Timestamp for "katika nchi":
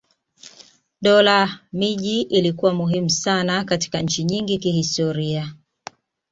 3.63-4.23